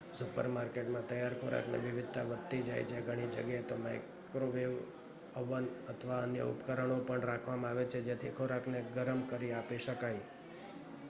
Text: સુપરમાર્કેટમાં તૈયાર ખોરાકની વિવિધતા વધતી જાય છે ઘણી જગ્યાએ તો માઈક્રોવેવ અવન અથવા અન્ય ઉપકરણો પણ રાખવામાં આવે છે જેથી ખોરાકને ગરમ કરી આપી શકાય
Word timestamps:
સુપરમાર્કેટમાં 0.11 1.03
તૈયાર 1.03 1.35
ખોરાકની 1.35 1.81
વિવિધતા 1.83 2.23
વધતી 2.25 2.61
જાય 2.63 2.85
છે 2.85 3.01
ઘણી 3.01 3.27
જગ્યાએ 3.27 3.61
તો 3.63 3.77
માઈક્રોવેવ 3.77 4.73
અવન 5.35 5.69
અથવા 5.89 6.19
અન્ય 6.21 6.45
ઉપકરણો 6.45 6.97
પણ 7.03 7.23
રાખવામાં 7.23 7.71
આવે 7.71 7.85
છે 7.87 8.01
જેથી 8.01 8.33
ખોરાકને 8.33 8.83
ગરમ 8.91 9.21
કરી 9.27 9.53
આપી 9.53 9.79
શકાય 9.79 10.23